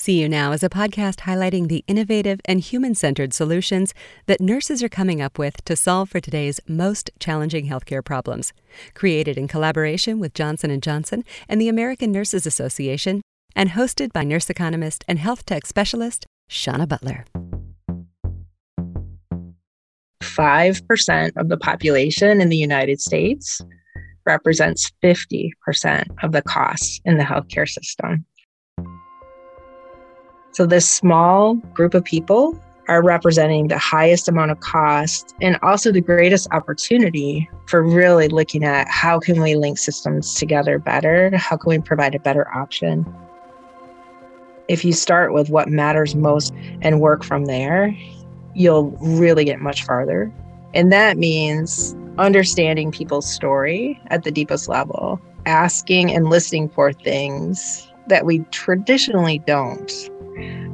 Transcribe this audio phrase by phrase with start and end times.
[0.00, 3.92] See You Now is a podcast highlighting the innovative and human-centered solutions
[4.24, 8.54] that nurses are coming up with to solve for today's most challenging healthcare problems.
[8.94, 13.20] Created in collaboration with Johnson & Johnson and the American Nurses Association
[13.54, 17.26] and hosted by nurse economist and health tech specialist Shawna Butler.
[20.22, 23.60] 5% of the population in the United States
[24.24, 28.24] represents 50% of the costs in the healthcare system.
[30.60, 32.54] So, this small group of people
[32.86, 38.62] are representing the highest amount of cost and also the greatest opportunity for really looking
[38.62, 41.34] at how can we link systems together better?
[41.34, 43.06] How can we provide a better option?
[44.68, 46.52] If you start with what matters most
[46.82, 47.96] and work from there
[48.54, 50.30] you'll really get much farther.
[50.74, 57.90] And that means understanding people's story at the deepest level asking and listening for things
[58.08, 60.10] that we traditionally don't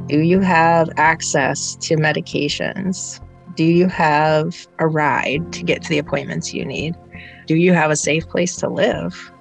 [0.07, 3.21] do you have access to medications?
[3.55, 6.95] Do you have a ride to get to the appointments you need?
[7.47, 9.33] Do you have a safe place to live?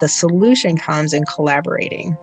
[0.00, 2.16] The solution comes in collaborating.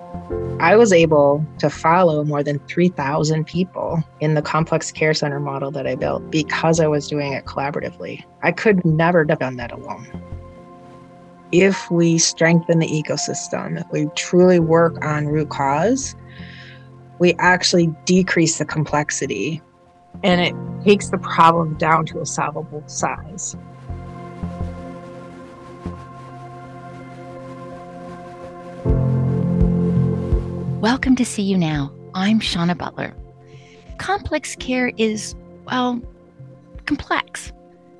[0.60, 5.72] I was able to follow more than 3,000 people in the complex care center model
[5.72, 8.24] that I built because I was doing it collaboratively.
[8.44, 10.08] I could never have done that alone.
[11.58, 16.14] If we strengthen the ecosystem, if we truly work on root cause,
[17.18, 19.62] we actually decrease the complexity
[20.22, 23.56] and it takes the problem down to a solvable size.
[30.82, 31.94] Welcome to See You Now.
[32.16, 33.14] I'm Shawna Butler.
[33.98, 36.02] Complex care is, well,
[36.86, 37.54] complex.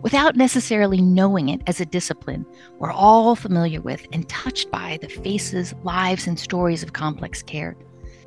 [0.06, 2.46] Without necessarily knowing it as a discipline,
[2.78, 7.76] we're all familiar with and touched by the faces, lives, and stories of complex care.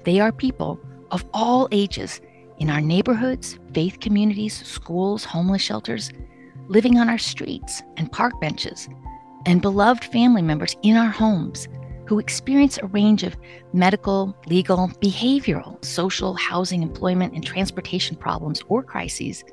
[0.03, 0.81] They are people
[1.13, 2.21] of all ages
[2.59, 6.11] in our neighborhoods, faith communities, schools, homeless shelters,
[6.67, 8.89] living on our streets and park benches,
[9.47, 11.69] and beloved family members in our homes
[12.07, 13.37] who experience a range of
[13.73, 19.45] medical, legal, behavioral, social, housing, employment, and transportation problems or crises.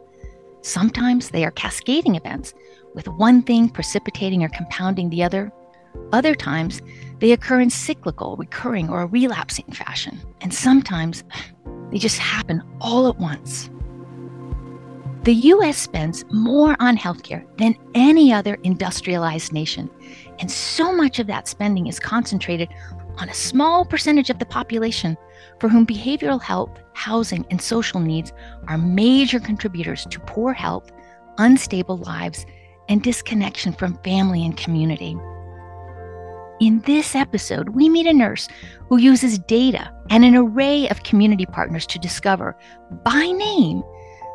[0.66, 2.56] Sometimes they are cascading events,
[2.96, 5.52] with one thing precipitating or compounding the other.
[6.12, 6.81] Other times,
[7.20, 10.20] they occur in cyclical, recurring, or relapsing fashion.
[10.42, 11.24] And sometimes
[11.92, 13.70] they just happen all at once.
[15.22, 19.88] The US spends more on healthcare than any other industrialized nation.
[20.40, 22.70] And so much of that spending is concentrated
[23.20, 25.16] on a small percentage of the population
[25.60, 28.34] for whom behavioral health, housing, and social needs
[28.68, 30.92] are major contributors to poor health,
[31.38, 32.46] unstable lives,
[32.90, 35.18] and disconnection from family and community.
[36.62, 38.48] In this episode, we meet a nurse
[38.88, 42.56] who uses data and an array of community partners to discover,
[43.04, 43.84] by name,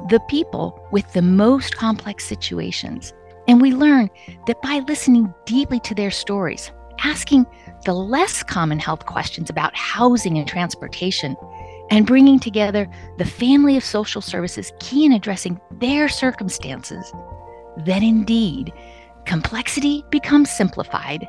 [0.09, 3.15] the people with the most complex situations.
[3.49, 4.11] And we learn
[4.47, 6.71] that by listening deeply to their stories,
[7.03, 7.47] asking
[7.85, 11.37] the less common health questions about housing and transportation,
[11.91, 17.13] and bringing together the family of social services key in addressing their circumstances,
[17.79, 18.73] then indeed
[19.25, 21.27] complexity becomes simplified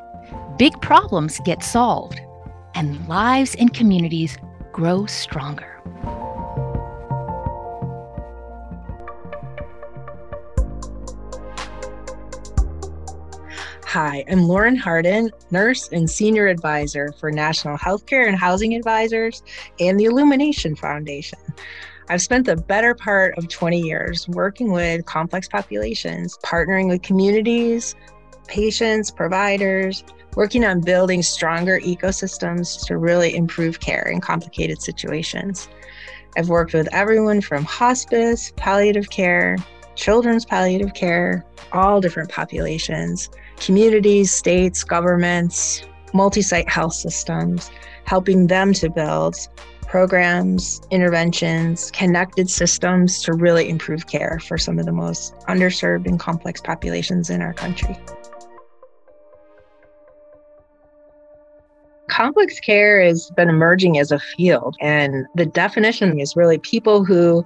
[0.58, 2.20] big problems get solved,
[2.74, 4.36] and lives and communities
[4.72, 5.82] grow stronger.
[13.92, 19.42] Hi, I'm Lauran Hardin, nurse and senior advisor for National Healthcare and Housing Advisors
[19.80, 21.38] and the Illumination Foundation.
[22.08, 27.94] I've spent the better part of 20 years working with complex populations, partnering with communities,
[28.48, 30.04] patients, providers,
[30.36, 35.68] working on building stronger ecosystems to really improve care in complicated situations.
[36.38, 39.58] I've worked with everyone from hospice, palliative care,
[39.96, 45.82] children's palliative care, all different populations, communities, states, governments,
[46.14, 47.70] multi site health systems,
[48.04, 49.36] helping them to build
[49.82, 56.18] programs, interventions, connected systems to really improve care for some of the most underserved and
[56.18, 57.96] complex populations in our country.
[62.12, 67.44] complex care has been emerging as a field, and the definition is really people who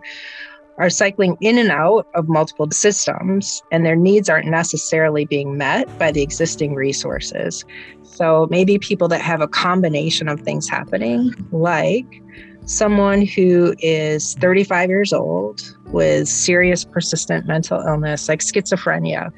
[0.79, 5.99] are cycling in and out of multiple systems, and their needs aren't necessarily being met
[5.99, 7.65] by the existing resources.
[8.03, 12.23] So maybe people that have a combination of things happening, like
[12.67, 19.33] someone who is 35 years old with serious persistent mental illness, like schizophrenia,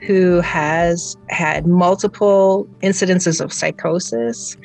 [0.00, 4.56] who has had multiple incidences of psychosis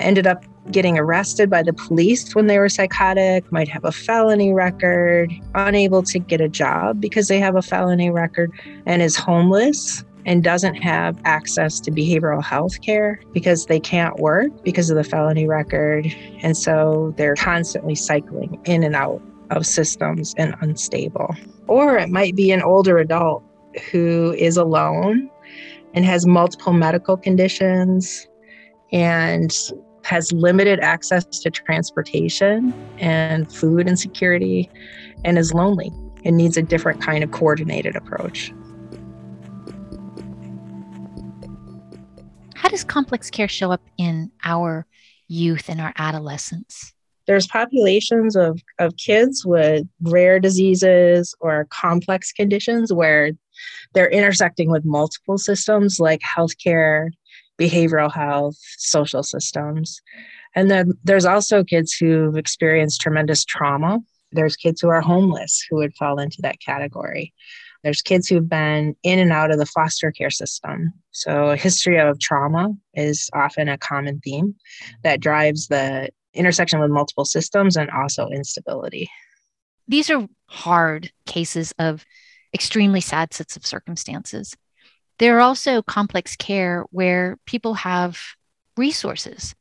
[0.00, 4.52] ended up getting arrested by the police when they were psychotic, might have a felony
[4.52, 8.50] record, unable to get a job because they have a felony record,
[8.84, 14.50] and is homeless and doesn't have access to behavioral health care because they can't work
[14.64, 16.06] because of the felony record.
[16.42, 21.34] And so they're constantly cycling in and out of systems and unstable.
[21.68, 23.44] Or it might be an older adult
[23.92, 25.30] who is alone
[25.94, 28.26] and has multiple medical conditions
[28.92, 29.56] and
[30.06, 34.70] has limited access to transportation and food insecurity
[35.24, 35.90] and is lonely
[36.24, 38.52] and needs a different kind of coordinated approach.
[42.54, 44.86] How does complex care show up in our
[45.26, 46.92] youth and our adolescence?
[47.26, 53.32] There's populations of, of kids with rare diseases or complex conditions where
[53.92, 57.10] they're intersecting with multiple systems like healthcare,
[57.58, 60.00] behavioral health, social systems.
[60.54, 64.00] And then there's also kids who've experienced tremendous trauma.
[64.32, 67.32] There's kids who are homeless who would fall into that category.
[67.82, 70.92] There's kids who've been in and out of the foster care system.
[71.12, 74.56] So, a history of trauma is often a common theme
[75.04, 79.08] that drives the intersection with multiple systems and also instability.
[79.88, 82.04] These are hard cases of
[82.52, 84.56] extremely sad sets of circumstances.
[85.18, 88.18] There are also complex care where people have
[88.76, 89.54] resources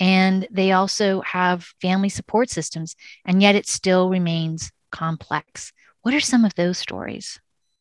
[0.00, 2.96] and they also have family support systems,
[3.26, 5.72] and yet it still remains complex.
[6.02, 7.38] What are some of those stories?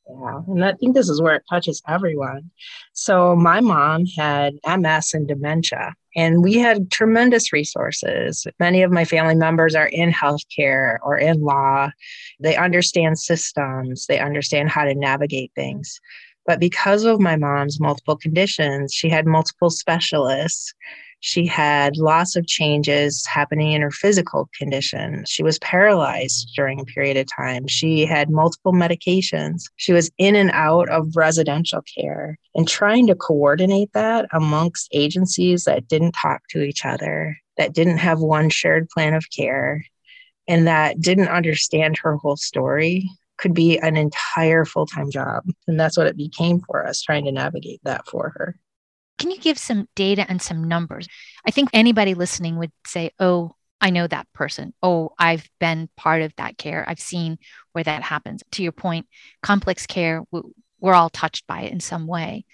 [0.10, 2.50] Yeah, and I think this is where it touches everyone.
[2.94, 8.46] So, my mom had MS and dementia, and we had tremendous resources.
[8.60, 11.92] Many of my family members are in healthcare or in law.
[12.40, 16.00] They understand systems, they understand how to navigate things.
[16.50, 20.74] But because of my mom's multiple conditions, she had multiple specialists.
[21.20, 25.26] She had lots of changes happening in her physical condition.
[25.28, 27.68] She was paralyzed during a period of time.
[27.68, 29.66] She had multiple medications.
[29.76, 35.66] She was in and out of residential care and trying to coordinate that amongst agencies
[35.66, 39.86] that didn't talk to each other, that didn't have one shared plan of care,
[40.48, 43.08] and that didn't understand her whole story
[43.40, 45.44] could be an entire full time job.
[45.68, 48.60] And that's what it became for us, trying to navigate that for her.
[49.18, 51.08] Can you give some data and some numbers?
[51.46, 54.74] I think anybody listening would say, oh, I know that person.
[54.84, 56.86] Oh, I've been part of that care.
[56.88, 57.38] I've seen
[57.72, 58.44] where that happens.
[58.52, 59.08] To your point,
[59.42, 60.24] complex care,
[60.80, 62.46] we're all touched by it in some way.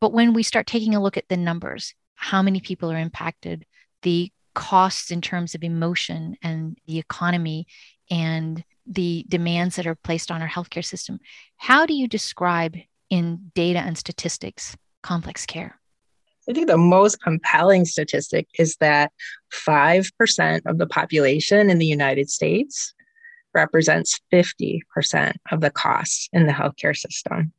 [0.00, 3.64] But when we start taking a look at the numbers, how many people are impacted,
[4.02, 7.66] the costs in terms of emotion and the economy
[8.10, 11.20] and the demands that are placed on our healthcare system.
[11.56, 12.76] How do you describe
[13.10, 15.78] in data and statistics complex care?
[16.48, 19.12] I think the most compelling statistic is that
[19.66, 22.94] 5% of the population in the United States
[23.54, 24.80] represents 50%
[25.52, 27.52] of the costs in the healthcare system.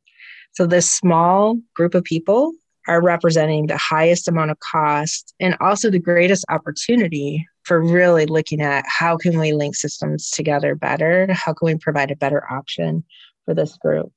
[0.52, 2.52] So, this small group of people
[2.86, 8.60] are representing the highest amount of cost and also the greatest opportunity for really looking
[8.60, 11.32] at how can we link systems together better?
[11.32, 13.04] How can we provide a better option
[13.44, 14.12] for this group?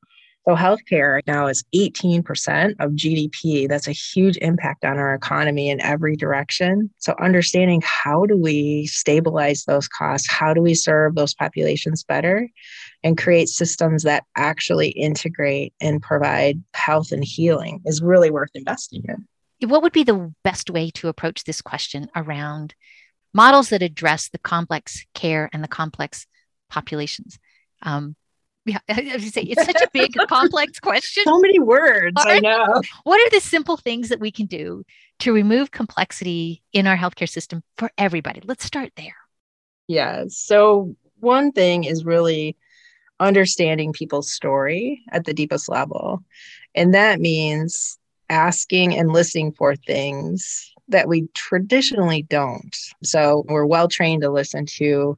[0.48, 5.82] So healthcare now is 18% of gdp that's a huge impact on our economy in
[5.82, 6.90] every direction.
[7.00, 10.32] So understanding how do we stabilize those costs?
[10.32, 12.48] How do we serve those populations better?
[13.04, 19.04] And create systems that actually integrate and provide health and healing is really worth investing
[19.06, 19.70] in.
[19.70, 22.74] What would be the best way to approach this question around
[23.38, 26.26] models that address the complex care and the complex
[26.70, 27.38] populations?
[27.84, 28.16] Um,
[28.66, 31.24] yeah, as you say, it's such a big, complex question.
[31.24, 32.82] So many words, I know.
[33.04, 34.84] What are the simple things that we can do
[35.20, 38.42] to remove complexity in our healthcare system for everybody?
[38.44, 39.16] Let's start there.
[39.88, 40.26] Yeah.
[40.28, 42.58] So, one thing is really
[43.20, 46.24] understanding people's story at the deepest level.
[46.76, 47.98] And that means
[48.30, 52.76] asking and listening for things that we traditionally don't.
[53.04, 55.18] So we're well trained to listen to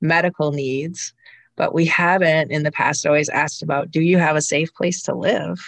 [0.00, 1.12] medical needs,
[1.56, 5.02] but we haven't in the past always asked about do you have a safe place
[5.04, 5.58] to live?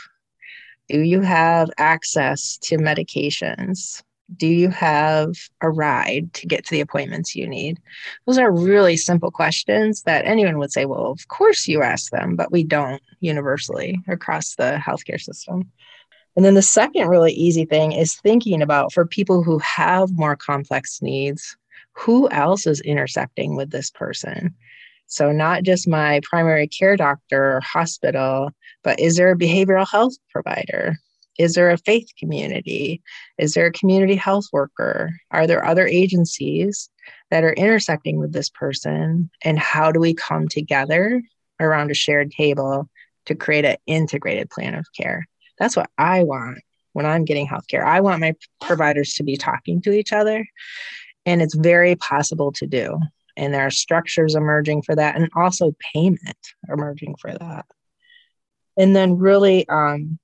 [0.88, 4.02] Do you have access to medications?
[4.36, 7.80] do you have a ride to get to the appointments you need?
[8.26, 12.36] Those are really simple questions that anyone would say, well, of course you ask them,
[12.36, 15.70] but we don't universally across the healthcare system.
[16.40, 20.36] And then the second really easy thing is thinking about for people who have more
[20.36, 21.54] complex needs,
[21.92, 24.54] who else is intersecting with this person?
[25.06, 30.14] So, not just my primary care doctor or hospital, but is there a behavioral health
[30.30, 30.96] provider?
[31.38, 33.02] Is there a faith community?
[33.36, 35.10] Is there a community health worker?
[35.30, 36.88] Are there other agencies
[37.30, 39.28] that are intersecting with this person?
[39.44, 41.20] And how do we come together
[41.60, 42.88] around a shared table
[43.26, 45.26] to create an integrated plan of care?
[45.60, 46.58] That's what I want
[46.94, 47.84] when I'm getting healthcare.
[47.84, 50.44] I want my providers to be talking to each other,
[51.26, 52.98] and it's very possible to do.
[53.36, 56.38] And there are structures emerging for that, and also payment
[56.68, 57.66] emerging for that.
[58.76, 60.18] And then, really, um,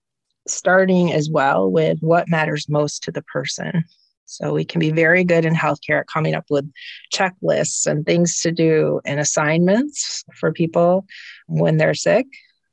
[0.48, 3.84] starting as well with what matters most to the person.
[4.24, 6.68] So, we can be very good in healthcare at coming up with
[7.14, 11.06] checklists and things to do and assignments for people
[11.46, 12.26] when they're sick.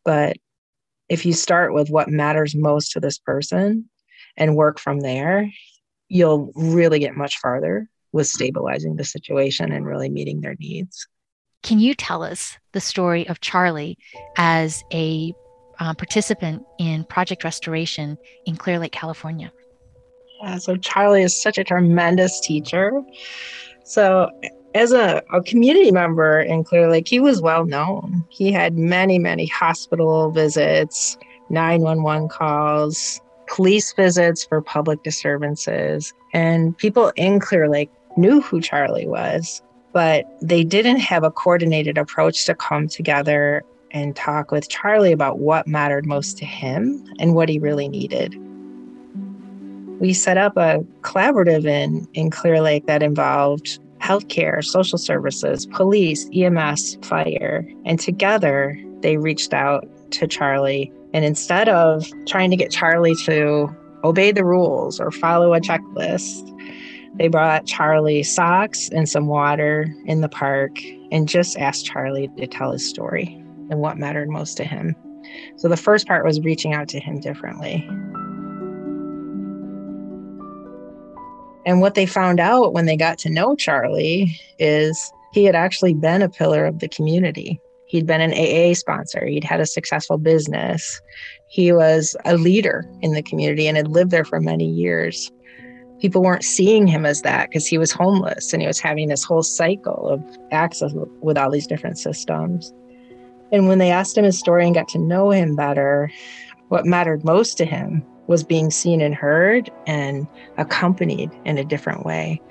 [0.06, 0.38] But
[1.10, 3.90] if you start with what matters most to this person
[4.38, 5.50] and work from there,
[6.08, 11.08] you'll really get much farther with stabilizing the situation and really meeting their needs.
[11.64, 13.98] Can you tell us the story of Charlie
[14.38, 15.34] as a
[15.80, 19.52] uh, participant in Project Restoration in Clear Lake, California?
[20.42, 23.02] Yeah, so Charlie is such a tremendous teacher.
[23.86, 24.30] So
[24.76, 28.26] as a, a, community member in Clear Lake, he was well known.
[28.30, 31.18] He had many, many hospital visits,
[31.50, 36.14] 911 calls, police visits for public disturbances.
[36.34, 39.62] And people in Clear Lake knew who Charlie was,
[39.92, 45.38] but they didn't have a coordinated approach to come together and talk with Charlie about
[45.38, 48.36] what mattered most to him and what he really needed.
[50.00, 56.30] We set up a collaborative in, in Clear Lake that involved healthcare, social services, police,
[56.36, 57.66] EMS, fire.
[57.86, 60.92] And together they reached out to Charlie.
[61.14, 66.50] And instead of trying to get Charlie to obey the rules or follow a checklist,
[67.16, 70.80] they brought Charlie socks and some water in the park
[71.12, 73.26] and just asked Charlie to tell his story
[73.70, 74.96] and what mattered most to him.
[75.56, 77.88] So the first part was reaching out to him differently.
[81.66, 85.94] And what they found out when they got to know Charlie is he had actually
[85.94, 87.60] been a pillar of the community.
[87.88, 91.02] He'd been an AA sponsor, he'd had a successful business,
[91.48, 95.32] he was a leader in the community and had lived there for many years.
[96.00, 99.24] People weren't seeing him as that because he was homeless and he was having this
[99.24, 100.92] whole cycle of access
[101.22, 102.74] with all these different systems.
[103.52, 106.12] And when they asked him his story and got to know him better,
[106.70, 110.28] what mattered most to him was being seen and heard and
[110.58, 112.42] accompanied in a different way.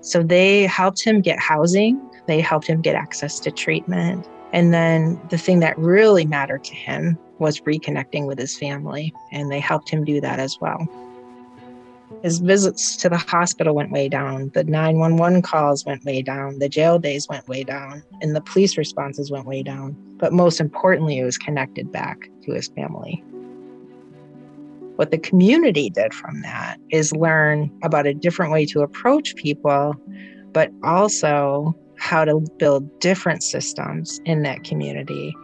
[0.00, 4.26] So they helped him get housing, they helped him get access to treatment.
[4.52, 9.50] And then the thing that really mattered to him was reconnecting with his family, and
[9.50, 10.86] they helped him do that as well.
[12.22, 16.68] His visits to the hospital went way down, the 911 calls went way down, the
[16.68, 19.96] jail days went way down, and the police responses went way down.
[20.18, 23.22] But most importantly, it was connected back to his family.
[24.96, 29.94] What the community did from that is learn about a different way to approach people,
[30.52, 35.34] but also how to build different systems in that community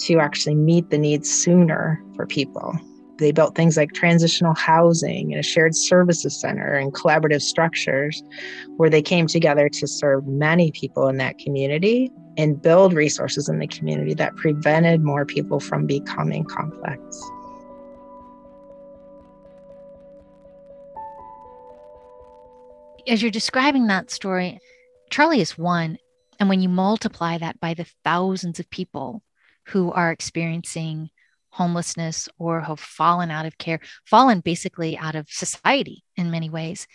[0.00, 2.78] to actually meet the needs sooner for people.
[3.18, 8.22] They built things like transitional housing and a shared services center and collaborative structures
[8.76, 13.60] where they came together to serve many people in that community and build resources in
[13.60, 17.00] the community that prevented more people from becoming complex.
[23.06, 24.58] As you're describing that story,
[25.10, 25.98] Charlie is one.
[26.40, 29.22] And when you multiply that by the thousands of people
[29.68, 31.10] who are experiencing
[31.50, 36.86] homelessness or have fallen out of care, fallen basically out of society in many ways,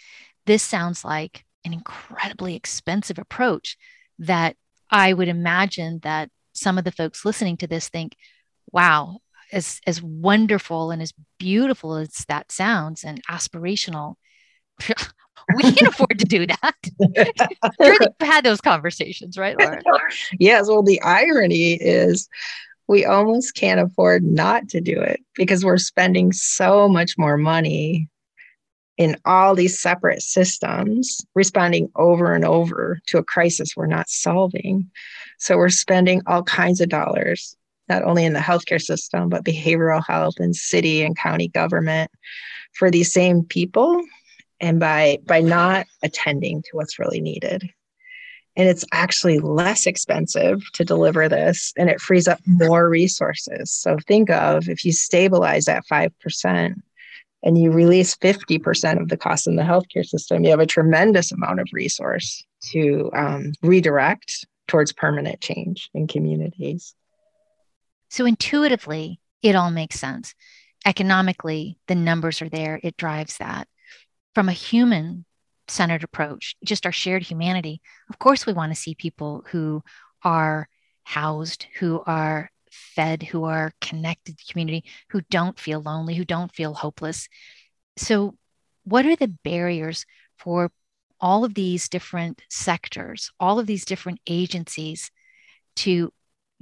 [0.46, 3.78] this sounds like an incredibly expensive approach
[4.18, 4.56] that
[4.92, 8.18] I would imagine that some of the folks listening to this think,
[8.72, 9.20] wow,
[9.52, 14.16] as, as wonderful and as beautiful as that sounds and aspirational,
[15.56, 16.76] we can afford to do that.
[17.80, 19.82] you've had those conversations, right, Laura?
[20.40, 20.68] yes.
[20.68, 22.28] Well, the irony is
[22.88, 28.10] we almost can't afford not to do it because we're spending so much more money
[28.98, 34.90] in all these separate systems, responding over and over to a crisis we're not solving.
[35.38, 37.56] So we're spending all kinds of dollars,
[37.88, 42.12] not only in the healthcare system, but behavioral health and city and county government
[42.74, 44.02] for these same people
[44.62, 47.70] and by by not attending to what's really needed.
[48.56, 53.72] And it's actually less expensive to deliver this and it frees up more resources.
[53.72, 56.76] So think of if you stabilize at 5%
[57.42, 61.32] and you release 50% of the cost in the healthcare system you have a tremendous
[61.32, 66.96] amount of resource to um, redirect towards permanent change in communities.
[68.10, 70.36] So intuitively it all makes sense.
[70.86, 73.68] Economically, the numbers are there, it drives that.
[74.36, 75.26] From a human
[75.68, 79.84] centered approach, just our shared humanity, of course, we want to see people who
[80.24, 80.68] are
[81.04, 86.54] housed, who are fed, who are connected to community, who don't feel lonely, who don't
[86.54, 87.28] feel hopeless.
[87.98, 88.36] So,
[88.84, 90.06] what are the barriers
[90.38, 90.72] for
[91.20, 95.12] all of these different sectors, all of these different agencies
[95.78, 96.14] to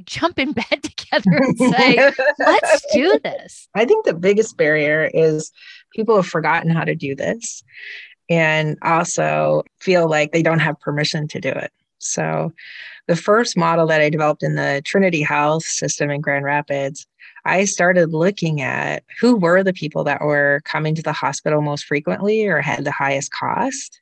[0.05, 3.67] jump in bed together and say, let's do this?
[3.75, 5.51] I think the biggest barrier is
[5.93, 7.63] people have forgotten how to do this
[8.29, 11.71] and also feel like they don't have permission to do it.
[11.99, 12.51] So,
[13.07, 17.07] the first model that I developed in the Trinity Health system in Grand Rapids,
[17.45, 21.85] I started looking at who were the people that were coming to the hospital most
[21.85, 24.01] frequently or had the highest cost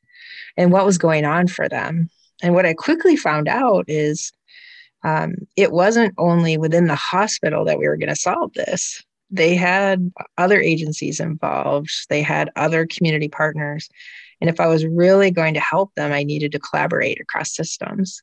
[0.57, 2.09] and what was going on for them.
[2.41, 4.31] And what I quickly found out is
[5.05, 9.03] um, it wasn't only within the hospital that we were going to solve this.
[9.29, 13.87] They had other agencies involved, they had other community partners.
[14.41, 18.21] And if I was really going to help them, I needed to collaborate across systems.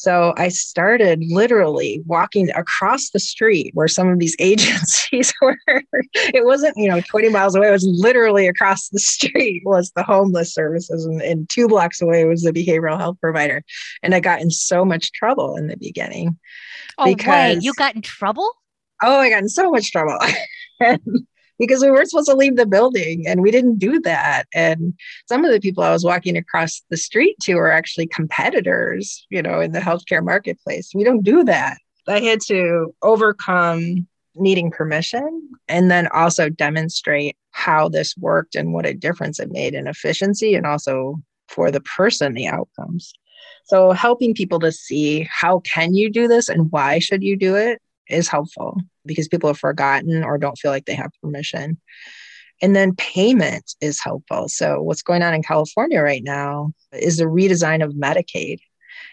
[0.00, 5.58] So I started literally walking across the street where some of these agencies were.
[6.14, 7.68] it wasn't, you know, 20 miles away.
[7.68, 12.24] It was literally across the street was the homeless services and, and two blocks away
[12.24, 13.62] was the behavioral health provider.
[14.02, 16.38] And I got in so much trouble in the beginning.
[16.96, 18.50] Oh, because, wait, you got in trouble?
[19.02, 20.18] Oh, I got in so much trouble.
[21.60, 24.44] because we weren't supposed to leave the building and we didn't do that.
[24.54, 24.94] And
[25.28, 29.42] some of the people I was walking across the street to are actually competitors, you
[29.42, 30.90] know, in the healthcare marketplace.
[30.94, 31.76] We don't do that.
[32.08, 38.86] I had to overcome needing permission and then also demonstrate how this worked and what
[38.86, 43.12] a difference it made in efficiency and also for the person the outcomes
[43.64, 47.56] so helping people to see how can you do this and why should you do
[47.56, 48.76] it is helpful
[49.06, 51.78] because people have forgotten or don't feel like they have permission.
[52.62, 54.48] And then payment is helpful.
[54.48, 58.58] So, what's going on in California right now is the redesign of Medicaid.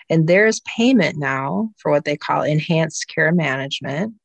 [0.10, 4.16] And there's payment now for what they call enhanced care management,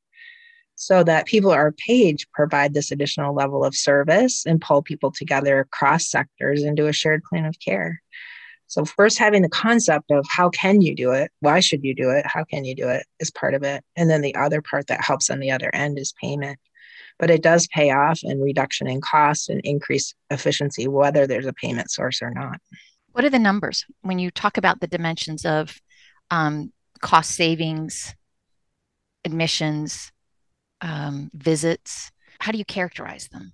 [0.74, 5.12] so that people are paid to provide this additional level of service and pull people
[5.12, 8.02] together across sectors into a shared plan of care.
[8.72, 11.30] So first having the concept of how can you do it?
[11.40, 12.24] Why should you do it?
[12.24, 13.84] How can you do it is part of it.
[13.96, 16.58] And then the other part that helps on the other end is payment.
[17.18, 21.52] But it does pay off in reduction in cost and increased efficiency, whether there's a
[21.52, 22.60] payment source or not.
[23.10, 25.78] What are the numbers when you talk about the dimensions of
[26.30, 28.14] um, cost savings,
[29.22, 30.12] admissions,
[30.80, 32.10] um, visits?
[32.38, 33.52] How do you characterize them?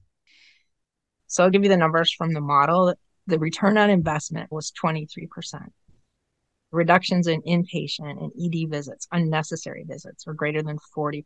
[1.26, 2.94] So I'll give you the numbers from the model
[3.28, 5.28] the return on investment was 23%.
[6.70, 11.22] Reductions in inpatient and ED visits, unnecessary visits, were greater than 40%.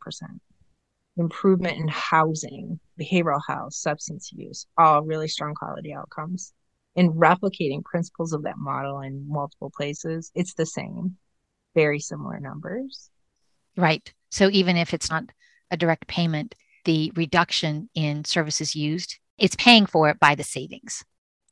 [1.15, 6.53] Improvement in housing, behavioral health, substance use, all really strong quality outcomes.
[6.95, 11.15] In replicating principles of that model in multiple places, it's the same,
[11.73, 13.09] very similar numbers.
[13.77, 14.13] Right.
[14.29, 15.25] So even if it's not
[15.71, 21.05] a direct payment, the reduction in services used, it's paying for it by the savings.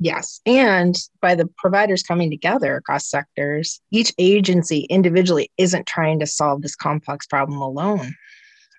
[0.03, 0.41] Yes.
[0.47, 6.63] And by the providers coming together across sectors, each agency individually isn't trying to solve
[6.63, 8.15] this complex problem alone.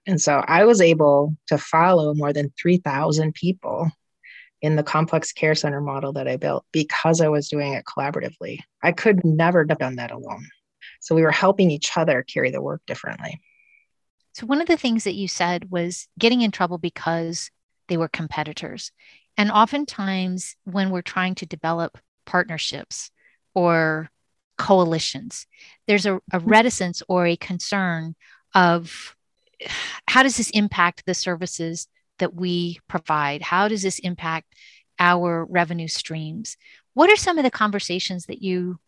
[0.04, 3.88] And so I was able to follow more than 3,000 people
[4.62, 8.58] in the complex care center model that I built because I was doing it collaboratively.
[8.82, 10.48] I could never have done that alone.
[10.98, 13.40] So we were helping each other carry the work differently.
[14.34, 17.50] So, one of the things that you said was getting in trouble because
[17.88, 18.90] they were competitors.
[19.36, 23.10] And oftentimes, when we're trying to develop partnerships
[23.54, 24.10] or
[24.58, 25.46] coalitions,
[25.86, 26.48] there's a, a mm-hmm.
[26.48, 28.14] reticence or a concern
[28.54, 29.16] of
[30.08, 33.42] how does this impact the services that we provide?
[33.42, 34.54] How does this impact
[34.98, 36.56] our revenue streams?
[36.94, 38.78] What are some of the conversations that you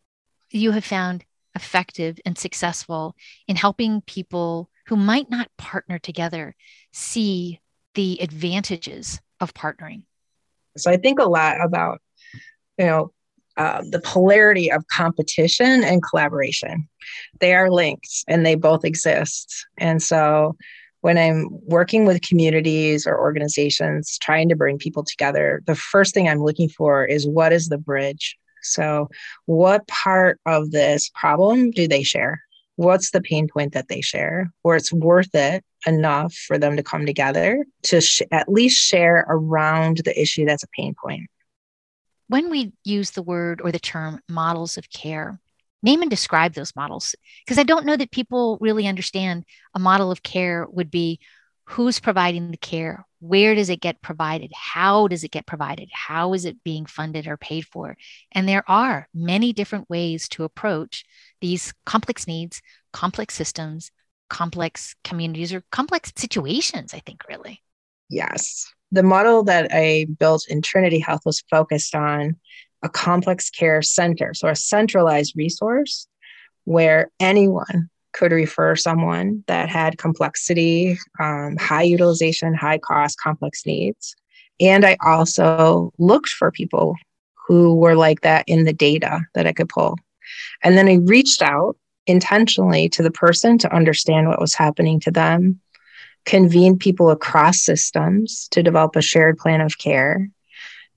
[0.51, 1.25] you have found
[1.57, 3.17] effective and successful
[3.49, 6.55] in helping people who might not partner together
[6.93, 7.61] see
[7.95, 10.05] the advantages of partnering?
[10.77, 12.01] So I think a lot about,
[12.79, 13.13] you know,
[13.57, 16.89] uh, the polarity of competition and collaboration.
[17.39, 19.67] They are linked and they both exist.
[19.79, 20.57] And so
[21.03, 26.29] when I'm working with communities or organizations trying to bring people together, the first thing
[26.29, 28.37] I'm looking for is what is the bridge?
[28.63, 29.09] So,
[29.45, 32.43] what part of this problem do they share?
[32.77, 36.83] What's the pain point that they share where it's worth it enough for them to
[36.83, 41.29] come together to sh- at least share around the issue that's a pain point.
[42.29, 45.39] When we use the word or the term models of care,
[45.83, 49.45] name and describe those models because I don't know that people really understand
[49.75, 51.21] a model of care would be
[51.67, 56.35] who's providing the care where does it get provided how does it get provided how
[56.35, 57.97] is it being funded or paid for
[58.33, 61.05] and there are many different ways to approach
[61.41, 62.61] these complex needs
[62.93, 63.91] complex systems
[64.29, 67.61] complex communities or complex situations i think really
[68.09, 72.37] yes the model that i built in trinity health was focused on
[72.83, 76.07] a complex care center so a centralized resource
[76.65, 84.15] where anyone could refer someone that had complexity, um, high utilization, high cost, complex needs.
[84.61, 86.95] And I also looked for people
[87.47, 89.97] who were like that in the data that I could pull.
[90.63, 95.11] And then I reached out intentionally to the person to understand what was happening to
[95.11, 95.61] them,
[96.25, 100.29] convened people across systems to develop a shared plan of care,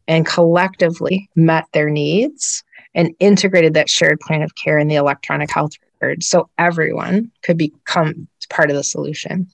[0.07, 2.63] and collectively met their needs
[2.95, 7.57] and integrated that shared plan of care in the electronic health record so everyone could
[7.57, 9.47] become part of the solution.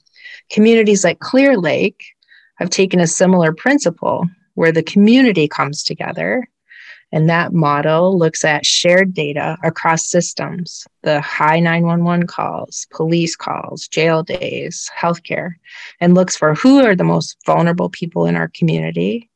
[0.49, 2.05] Communities like Clear Lake
[2.57, 6.47] have taken a similar principle where the community comes together.
[7.13, 13.87] And that model looks at shared data across systems the high 911 calls, police calls,
[13.87, 15.51] jail days, healthcare,
[16.01, 19.29] and looks for who are the most vulnerable people in our community.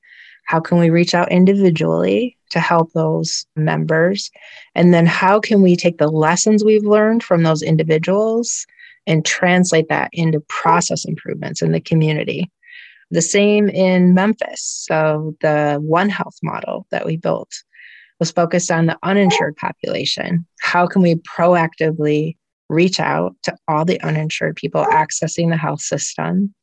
[0.46, 4.32] How can we reach out individually to help those members?
[4.74, 8.66] And then how can we take the lessons we've learned from those individuals
[9.06, 12.50] and translate that into process improvements in the community?
[13.12, 14.86] The same in Memphis.
[14.90, 17.64] So, the One Health model that we built
[18.20, 20.46] was focused on the uninsured population.
[20.62, 22.36] How can we proactively
[22.70, 26.54] reach out to all the uninsured people accessing the health system,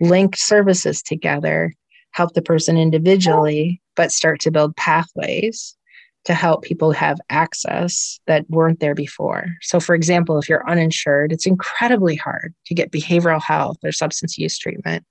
[0.00, 1.72] link services together,
[2.12, 5.76] help the person individually, but start to build pathways
[6.24, 9.46] to help people have access that weren't there before.
[9.62, 14.38] So, for example, if you're uninsured, it's incredibly hard to get behavioral health or substance
[14.38, 15.04] use treatment.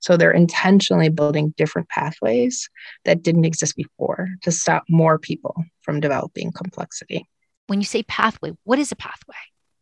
[0.00, 2.68] So, they're intentionally building different pathways
[3.04, 7.26] that didn't exist before to stop more people from developing complexity.
[7.68, 9.34] When you say pathway, what is a pathway?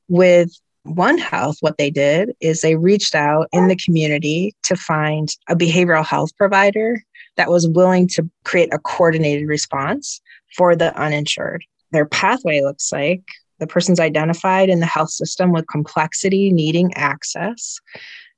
[0.08, 0.50] With
[0.84, 5.56] one Health, what they did is they reached out in the community to find a
[5.56, 7.02] behavioral health provider
[7.36, 10.20] that was willing to create a coordinated response
[10.56, 11.64] for the uninsured.
[11.92, 13.22] Their pathway looks like
[13.58, 17.78] the person's identified in the health system with complexity needing access.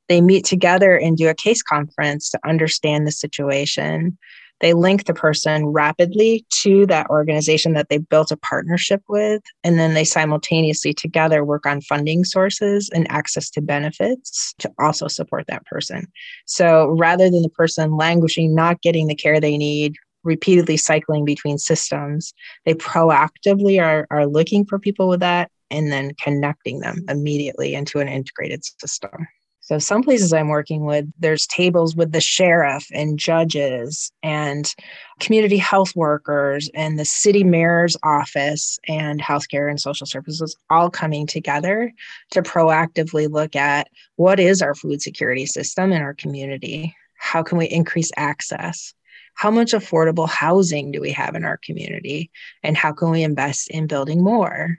[0.09, 4.19] They meet together and do a case conference to understand the situation
[4.61, 9.43] they link the person rapidly to that organization that they built a partnership with.
[9.63, 15.09] And then they simultaneously together work on funding sources and access to benefits to also
[15.09, 16.07] support that person.
[16.47, 21.59] So rather than the person languishing, not getting the care they need, repeatedly cycling between
[21.59, 22.35] systems,
[22.65, 27.99] they proactively are, are looking for people with that and then connecting them immediately into
[27.99, 29.27] an integrated system.
[29.67, 34.73] So, some places I'm working with, there's tables with the sheriff and judges and
[35.19, 41.27] community health workers and the city mayor's office and healthcare and social services all coming
[41.27, 41.93] together
[42.31, 46.95] to proactively look at what is our food security system in our community?
[47.19, 48.95] How can we increase access?
[49.37, 52.31] How much affordable housing do we have in our community?
[52.63, 54.79] And how can we invest in building more?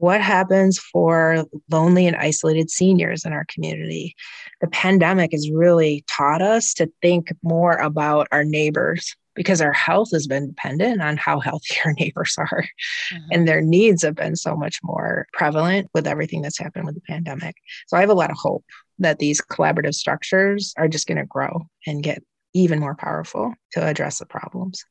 [0.00, 4.16] what happens for lonely and isolated seniors in our community?
[4.62, 10.10] The pandemic has really taught us to think more about our neighbors because our health
[10.12, 12.64] has been dependent on how healthy our neighbors are.
[13.12, 13.28] Mm-hmm.
[13.30, 17.02] And their needs have been so much more prevalent with everything that's happened with the
[17.02, 17.56] pandemic.
[17.86, 18.64] So I have a lot of hope
[19.00, 22.22] that these collaborative structures are just going to grow and get
[22.54, 24.84] even more powerful to address the problems.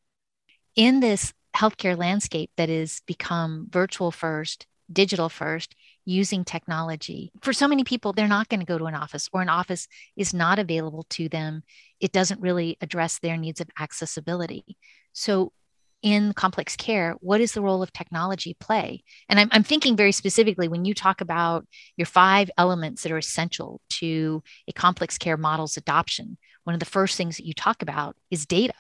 [0.76, 7.32] In this healthcare landscape that has become virtual first digital first using technology.
[7.42, 9.88] For so many people, they're not going to go to an office or an office
[10.16, 11.64] is not available to them.
[12.00, 14.78] It doesn't really address their needs of accessibility.
[15.14, 15.54] So,
[16.02, 19.04] in complex care, what is the role of technology play?
[19.28, 21.68] And I'm, I'm thinking very specifically when you talk about
[21.98, 26.86] your five elements that are essential to a complex care model's adoption, one of the
[26.86, 28.74] first things that you talk about is data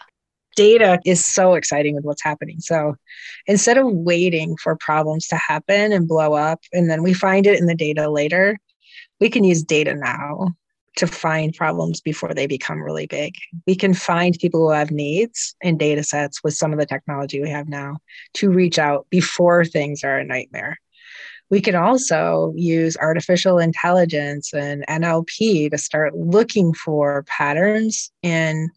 [0.56, 2.60] data is so exciting with what's happening.
[2.60, 2.96] So
[3.48, 7.60] instead of waiting for problems to happen and blow up, and then we find it
[7.60, 8.58] in the data later,
[9.22, 10.50] we can use data now
[10.98, 13.36] to find problems before they become really big.
[13.66, 17.42] We can find people who have needs in data sets with some of the technology
[17.42, 18.00] we have now
[18.34, 20.78] to reach out before things are a nightmare.
[21.50, 28.70] We can also use artificial intelligence and NLP to start looking for patterns in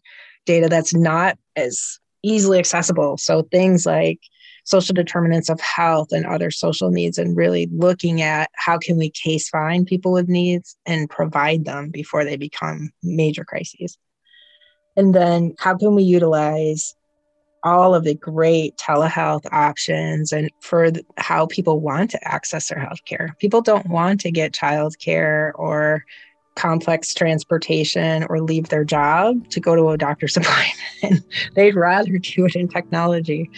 [0.45, 3.17] data that's not as easily accessible.
[3.17, 4.19] So things like
[4.65, 9.09] social determinants of health and other social needs and really looking at how can we
[9.09, 13.97] case find people with needs and provide them before they become major crises
[14.95, 16.95] and then how can we utilize
[17.63, 23.37] all of the great telehealth options and for how people want to access their healthcare.
[23.39, 26.03] People don't want to get childcare or
[26.55, 30.37] complex transportation or leave their job to go to a doctor's
[31.01, 31.25] appointment.
[31.55, 33.49] They'd rather do it in technology.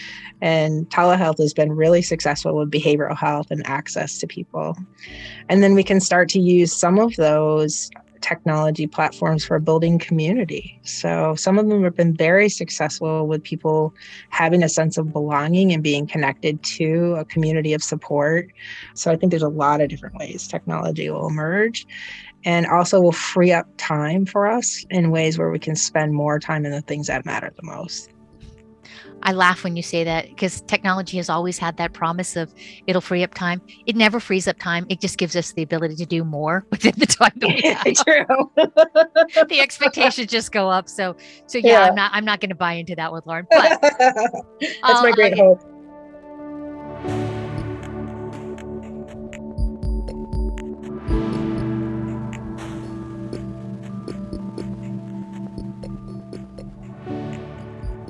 [0.41, 4.78] And telehealth has been really successful with behavioral health and access to people.
[5.50, 7.89] And then we can start to use some of those
[8.21, 10.80] technology platforms for building community.
[10.84, 13.93] So some of them have been very successful with people
[14.30, 18.51] having a sense of belonging and being connected to a community of support.
[18.93, 21.86] So I think there's a lot of different ways technology will emerge
[22.45, 26.39] and also will free up time for us in ways where we can spend more
[26.39, 28.10] time in the things that matter the most.
[29.23, 32.54] I laugh when you say that because technology has always had that promise of
[32.88, 33.62] it'll free up time.
[33.86, 34.86] It never frees up time.
[34.89, 38.06] It just gives us the ability to do more within the time that we have.
[38.06, 38.51] True.
[39.47, 40.88] the expectations just go up.
[40.89, 41.15] So,
[41.47, 41.80] so yeah, yeah.
[41.82, 43.47] I'm not, I'm not going to buy into that with Lauran.
[43.49, 45.75] But that's my great hope.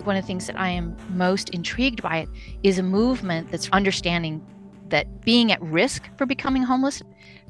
[0.06, 2.30] One of the things that I am most intrigued by it
[2.64, 4.46] is a movement that's understanding
[4.90, 7.02] that being at risk for becoming homeless,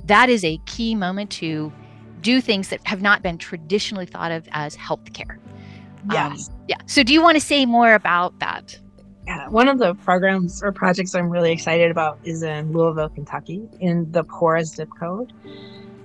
[0.05, 1.71] that is a key moment to
[2.21, 5.37] do things that have not been traditionally thought of as healthcare.
[6.11, 6.49] Yes.
[6.49, 6.77] Um, yeah.
[6.85, 8.79] So do you want to say more about that?
[9.27, 13.67] Yeah, one of the programs or projects I'm really excited about is in Louisville, Kentucky,
[13.79, 15.33] in the poorest zip code.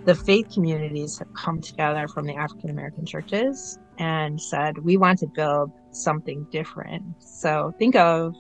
[0.07, 5.19] The faith communities have come together from the African American churches and said, we want
[5.19, 7.05] to build something different.
[7.23, 8.35] So think of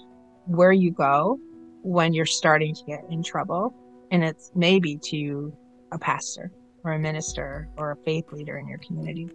[0.46, 1.38] where you go
[1.83, 3.75] when you're starting to get in trouble.
[4.11, 5.53] And it's maybe to
[5.92, 6.51] a pastor
[6.83, 9.29] or a minister or a faith leader in your community.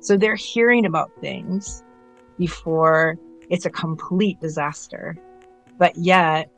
[0.00, 1.82] So they're hearing about things
[2.38, 3.16] before
[3.50, 5.16] it's a complete disaster.
[5.76, 6.50] But yet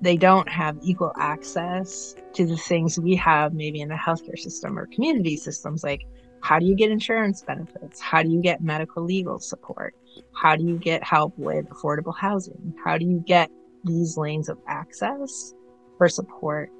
[0.00, 4.76] they don't have equal access to the things we have maybe in the healthcare system
[4.76, 6.02] or community systems like
[6.44, 7.98] how do you get insurance benefits?
[8.02, 9.94] How do you get medical legal support?
[10.34, 12.74] How do you get help with affordable housing?
[12.84, 13.50] How do you get
[13.84, 15.54] these lanes of access
[15.96, 16.70] for support?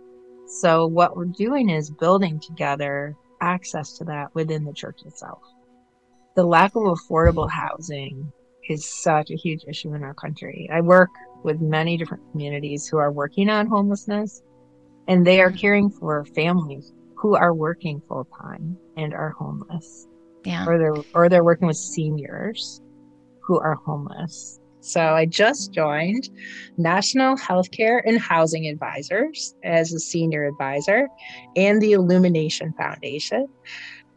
[0.46, 5.40] So, what we're doing is building together access to that within the church itself.
[6.36, 8.30] The lack of affordable housing
[8.68, 10.68] is such a huge issue in our country.
[10.70, 11.08] I work
[11.42, 14.42] with many different communities who are working on homelessness,
[15.08, 16.92] and they are caring for families
[17.24, 20.06] who are working full time and are homeless.
[20.44, 20.66] Yeah.
[20.66, 22.82] Or they're or they're working with seniors
[23.40, 24.60] who are homeless.
[24.80, 26.28] So I just joined
[26.76, 31.08] National Healthcare and Housing Advisors as a senior advisor
[31.56, 33.46] and the Illumination Foundation.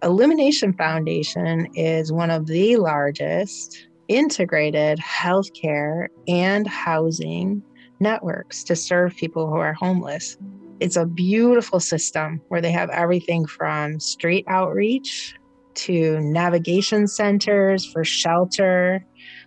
[0.03, 7.63] Illumination Foundation is one of the largest integrated healthcare and housing
[8.01, 10.37] networks to serve people who are homeless.
[10.79, 15.35] It's a beautiful system where they have everything from street outreach
[15.73, 19.03] to navigation centers for shelter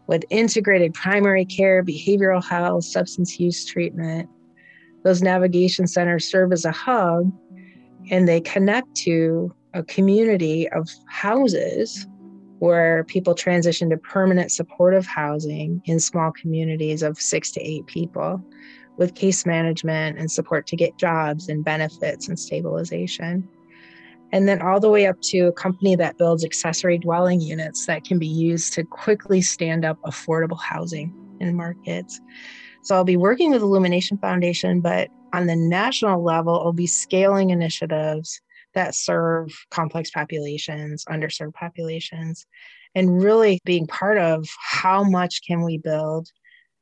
[0.07, 4.29] with integrated primary care, behavioral health, substance use treatment.
[5.05, 7.33] Those navigation centers serve as a hub
[8.11, 12.07] and they connect to a community of houses
[12.59, 18.45] where people transition to permanent supportive housing in small communities of six to eight people
[19.01, 23.49] with case management and support to get jobs and benefits and stabilization.
[24.31, 28.05] And then all the way up to a company that builds accessory dwelling units that
[28.05, 32.21] can be used to quickly stand up affordable housing in markets.
[32.83, 37.51] So I'll be working with Illumination Foundation, but on the national level, I'll be scaling
[37.51, 38.39] initiatives
[38.75, 42.47] that serve complex populations, underserved populations,
[42.95, 46.29] and really being part of how much can we build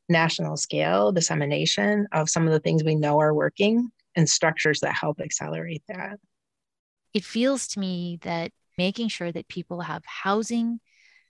[0.09, 4.94] national scale dissemination of some of the things we know are working and structures that
[4.94, 6.18] help accelerate that.
[7.14, 10.81] It feels to me that making sure that people have housing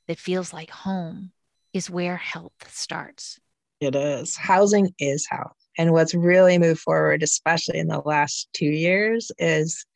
[0.06, 1.32] that feels like home
[1.72, 3.38] is where health starts.
[3.80, 4.36] It is.
[4.36, 5.56] Housing is health.
[5.76, 9.86] And what's really moved forward, especially in the last two years, is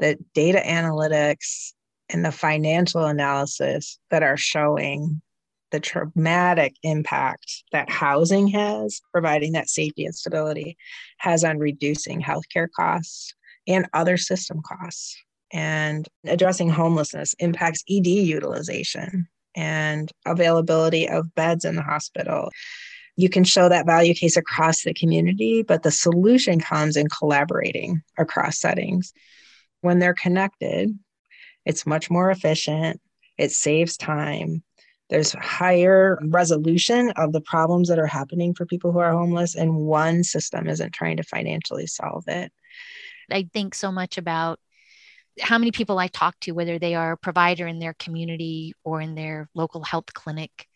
[0.00, 1.72] that data analytics
[2.08, 5.22] and the financial analysis that are showing
[5.72, 10.76] the traumatic impact that housing has, providing that safety and stability,
[11.18, 13.34] has on reducing healthcare costs
[13.66, 15.16] and other system costs.
[15.52, 22.50] And addressing homelessness impacts ED utilization and availability of beds in the hospital.
[23.16, 28.00] you can show that value case across the community, but the solution comes in collaborating
[28.16, 29.12] across settings.
[29.82, 30.98] When they're connected,
[31.66, 33.00] it's much more efficient,
[33.36, 34.62] it saves time.
[35.12, 39.76] There's higher resolution of the problems that are happening for people who are homeless, and
[39.76, 42.50] one system isn't trying to financially solve it.
[43.30, 44.58] I think so much about
[45.38, 49.02] how many people I talk to, whether they are a provider in their community or
[49.02, 50.66] in their local health clinic,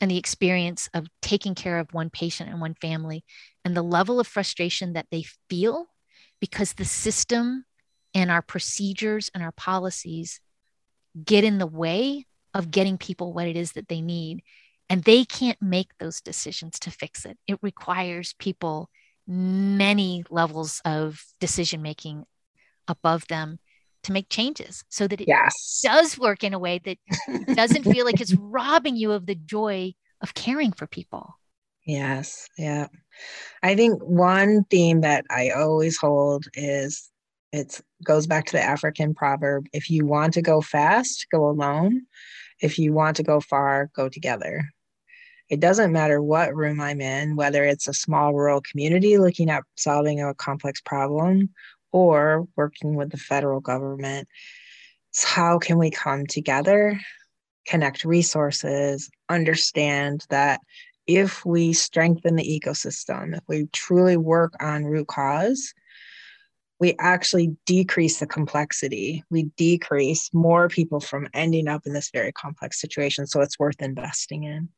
[0.00, 3.24] and the experience of taking care of one patient and one family,
[3.64, 5.86] and the level of frustration that they feel
[6.40, 7.64] because the system
[8.12, 10.40] and our procedures and our policies
[11.24, 14.42] get in the way of getting people what it is that they need.
[14.88, 17.38] And they can't make those decisions to fix it.
[17.46, 18.90] It requires people
[19.26, 22.24] many levels of decision making
[22.86, 23.58] above them
[24.02, 25.80] to make changes so that it yes.
[25.82, 26.98] does work in a way that
[27.56, 31.38] doesn't feel like it's robbing you of the joy of caring for people.
[31.86, 32.48] Yes.
[32.56, 32.88] Yeah.
[33.62, 37.10] I think one theme that I always hold is
[37.52, 42.06] it goes back to the African proverb if you want to go fast, go alone.
[42.60, 44.68] If you want to go far, go together.
[45.50, 49.64] It doesn't matter what room I'm in, whether it's a small rural community looking at
[49.76, 51.50] solving a complex problem
[51.92, 54.26] or working with the federal government.
[55.22, 56.98] How can we come together,
[57.66, 60.60] connect resources, understand that
[61.06, 65.74] if we strengthen the ecosystem, if we truly work on root cause,
[66.84, 69.24] we actually decrease the complexity.
[69.30, 73.26] We decrease more people from ending up in this very complex situation.
[73.26, 74.68] So it's worth investing in.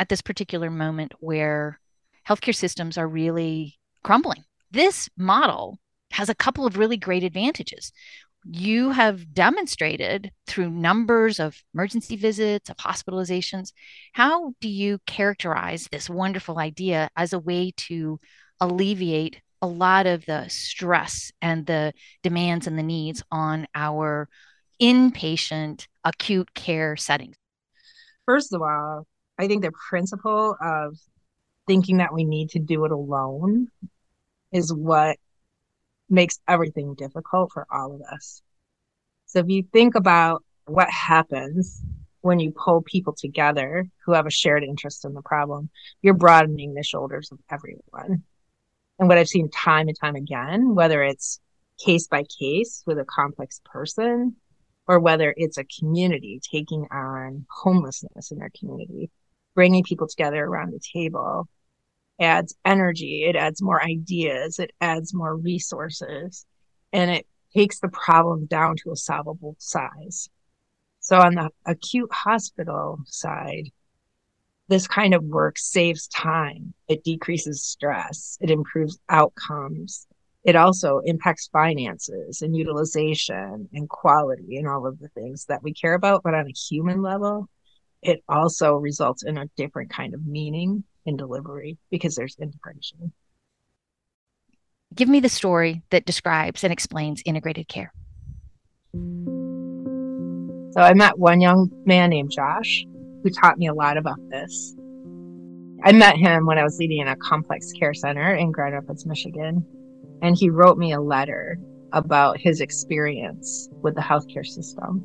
[0.00, 1.78] At this particular moment where
[2.28, 5.78] healthcare systems are really crumbling, this model
[6.10, 7.92] has a couple of really great advantages.
[8.44, 13.70] You have demonstrated through numbers of emergency visits, of hospitalizations.
[14.14, 18.18] How do you characterize this wonderful idea as a way to
[18.60, 21.92] alleviate a lot of the stress and the
[22.22, 24.28] demands and the needs on our
[24.80, 27.36] inpatient acute care settings?
[28.24, 29.06] First of all,
[29.38, 30.96] I think the principle of
[31.66, 33.68] thinking that we need to do it alone
[34.52, 35.16] is what
[36.08, 38.42] makes everything difficult for all of us.
[39.26, 41.82] So if you think about what happens
[42.20, 45.70] when you pull people together who have a shared interest in the problem,
[46.02, 48.22] you're broadening the shoulders of everyone.
[48.98, 51.40] And what I've seen time and time again, whether it's
[51.84, 54.36] case by case with a complex person
[54.88, 59.10] or whether it's a community taking on homelessness in their community,
[59.54, 61.48] bringing people together around the table
[62.20, 66.46] adds energy, it adds more ideas, it adds more resources,
[66.92, 70.28] and it takes the problem down to a solvable size.
[71.00, 73.70] So, on the acute hospital side,
[74.68, 80.06] this kind of work saves time, it decreases stress, it improves outcomes.
[80.44, 85.74] It also impacts finances and utilization and quality and all of the things that we
[85.74, 86.22] care about.
[86.22, 87.48] But on a human level,
[88.00, 93.12] it also results in a different kind of meaning in delivery because there's integration.
[94.94, 97.92] Give me the story that describes and explains integrated care.
[98.94, 102.84] So I met one young man named Josh
[103.26, 104.76] who taught me a lot about this.
[105.82, 109.66] I met him when I was leading a complex care center in Grand Rapids, Michigan,
[110.22, 111.58] and he wrote me a letter
[111.92, 115.04] about his experience with the healthcare system.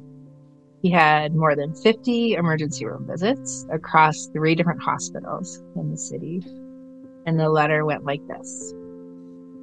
[0.83, 6.43] He had more than 50 emergency room visits across three different hospitals in the city.
[7.25, 8.73] And the letter went like this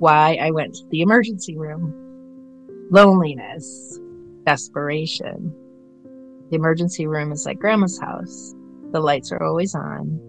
[0.01, 4.01] Why I went to the emergency room, loneliness,
[4.45, 5.55] desperation.
[6.51, 8.55] The emergency room is like grandma's house.
[8.93, 10.21] The lights are always on.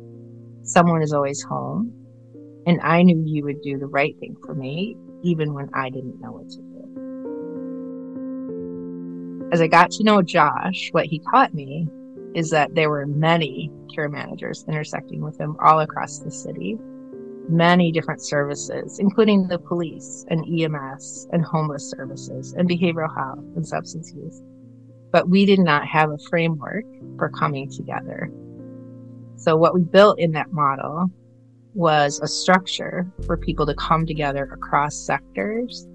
[0.64, 1.94] Someone is always home.
[2.66, 6.20] And I knew you would do the right thing for me, even when I didn't
[6.20, 6.70] know what to do
[9.52, 11.88] as I got to know Josh, what he taught me
[12.36, 16.78] is that there were many care managers intersecting with him all across the city,
[17.50, 23.68] many different services, including the police and EMS and homeless services and behavioral health and
[23.68, 24.42] substance use.
[25.12, 26.86] But we did not have a framework
[27.18, 28.30] for coming together.
[29.36, 31.10] So what we built in that model
[31.74, 35.88] was a structure for people to come together across sectors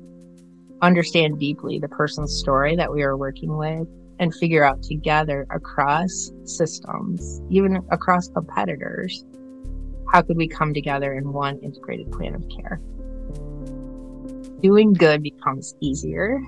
[0.82, 3.89] understand deeply the person's story that we are working with
[4.20, 9.24] and figure out together across systems, even across competitors,
[10.12, 12.80] how could we come together in one integrated plan of care?
[14.61, 16.41] Doing good becomes easier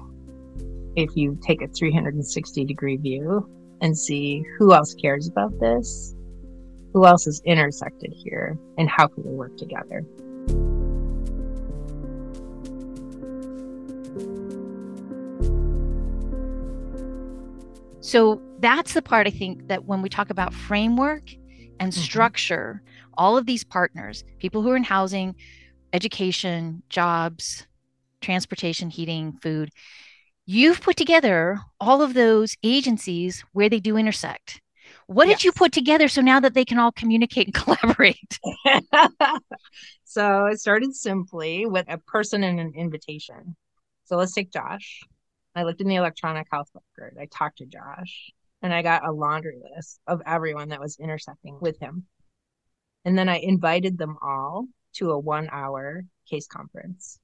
[0.97, 3.49] if you take a 360 degree view
[3.83, 6.15] and see who else cares about this,
[6.95, 8.59] Who else is intersected here?
[8.79, 10.03] And how can we work together?
[18.01, 21.35] So that's the part I think that when we talk about framework
[21.79, 22.01] and mm-hmm.
[22.01, 22.83] structure,
[23.19, 25.35] all of these partners, people who are in housing,
[25.93, 27.67] education, jobs,
[28.23, 29.71] transportation, heating, food,
[30.47, 34.61] you've put together all of those agencies where they do intersect.
[35.09, 35.39] What yes.
[35.39, 38.39] did you put together so now that they can all communicate and collaborate?
[40.05, 43.57] so it started simply with a person and an invitation.
[44.05, 45.03] So let's take Josh.
[45.55, 47.17] I looked in the electronic health record.
[47.21, 48.31] I talked to Josh
[48.63, 52.05] and I got a laundry list of everyone that was intersecting with him.
[53.05, 57.19] And then I invited them all to a one hour case conference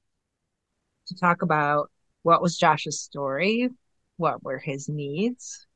[1.09, 1.91] to talk about
[2.23, 3.69] what was Josh's story,
[4.17, 5.67] what were his needs,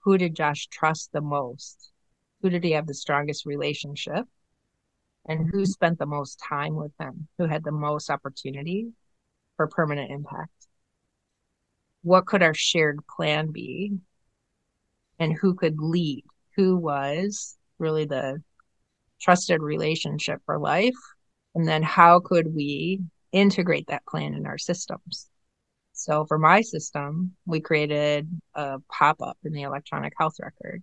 [0.00, 1.92] who did Josh trust the most,
[2.42, 4.26] who did he have the strongest relationship,
[5.26, 8.88] and who spent the most time with him, who had the most opportunity
[9.56, 10.50] for permanent impact?
[12.02, 13.92] What could our shared plan be?
[15.18, 16.24] And who could lead?
[16.56, 18.42] Who was really the
[19.20, 20.94] trusted relationship for life?
[21.54, 23.00] And then how could we
[23.32, 25.29] integrate that plan in our systems
[26.00, 30.82] so for my system we created a pop-up in the electronic health record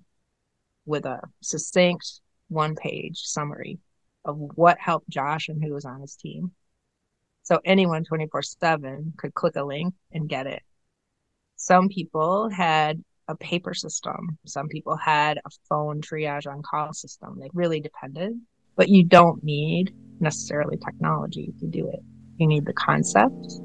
[0.86, 3.80] with a succinct one page summary
[4.26, 6.52] of what helped josh and who was on his team
[7.44, 10.62] so anyone 24 7 could click a link and get it
[11.56, 14.38] some people had a paper system.
[14.46, 17.38] Some people had a phone triage on call system.
[17.40, 18.40] They really depended,
[18.76, 22.00] but you don't need necessarily technology to do it.
[22.38, 23.60] You need the concept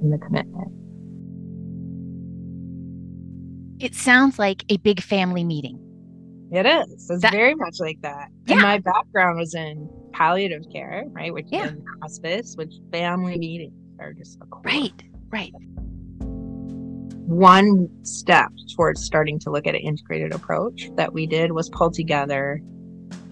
[0.00, 0.72] and the commitment.
[3.80, 5.78] It sounds like a big family meeting.
[6.50, 7.10] It is.
[7.10, 8.28] It's that, very much like that.
[8.46, 8.54] Yeah.
[8.54, 11.32] And my background was in palliative care, right?
[11.32, 11.68] Which yeah.
[11.68, 14.38] in hospice, which family meetings are just.
[14.64, 14.94] Right,
[15.28, 15.52] right
[17.28, 21.90] one step towards starting to look at an integrated approach that we did was pull
[21.90, 22.58] together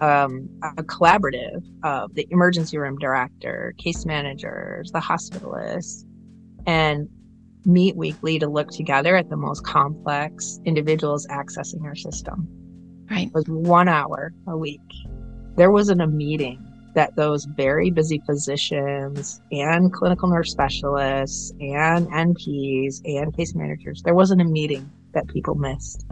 [0.01, 0.47] um,
[0.77, 6.03] a collaborative of the emergency room director, case managers, the hospitalists,
[6.67, 7.09] and
[7.65, 12.47] meet weekly to look together at the most complex individuals accessing our system.
[13.09, 13.27] Right.
[13.27, 14.81] It was one hour a week.
[15.55, 16.63] There wasn't a meeting
[16.93, 24.15] that those very busy physicians and clinical nurse specialists and NPs and case managers, there
[24.15, 26.05] wasn't a meeting that people missed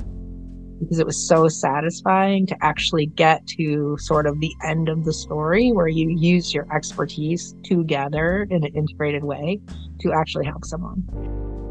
[0.79, 5.13] because it was so satisfying to actually get to sort of the end of the
[5.13, 9.59] story where you use your expertise together in an integrated way
[9.99, 11.03] to actually help someone.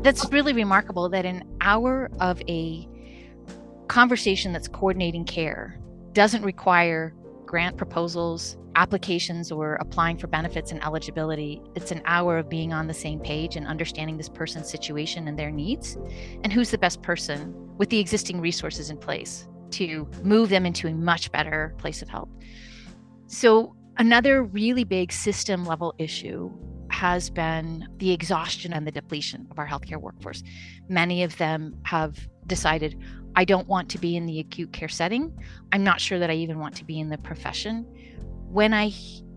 [0.02, 2.88] That's really remarkable that an hour of a
[3.88, 5.78] conversation that's coordinating care
[6.12, 7.14] doesn't require
[7.46, 11.62] grant proposals, applications, or applying for benefits and eligibility.
[11.74, 15.38] It's an hour of being on the same page and understanding this person's situation and
[15.38, 15.96] their needs,
[16.42, 20.88] and who's the best person with the existing resources in place to move them into
[20.88, 22.28] a much better place of help.
[23.26, 26.52] So, another really big system level issue
[26.94, 30.44] has been the exhaustion and the depletion of our healthcare workforce.
[30.88, 32.96] Many of them have decided,
[33.34, 35.36] I don't want to be in the acute care setting.
[35.72, 37.84] I'm not sure that I even want to be in the profession.
[38.48, 38.88] When I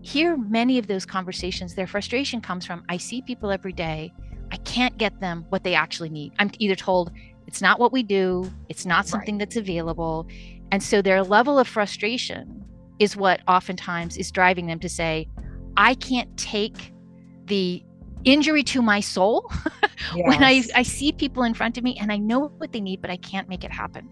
[0.02, 4.12] hear many of those conversations, their frustration comes from I see people every day.
[4.52, 6.34] I can't get them what they actually need.
[6.38, 7.10] I'm either told
[7.48, 9.40] it's not what we do, it's not something right.
[9.40, 10.28] that's available.
[10.70, 12.64] And so their level of frustration
[13.00, 15.28] is what oftentimes is driving them to say,
[15.76, 16.92] I can't take
[17.48, 17.82] the
[18.24, 19.50] injury to my soul
[20.14, 20.26] yes.
[20.26, 23.00] when I, I see people in front of me and I know what they need,
[23.00, 24.08] but I can't make it happen.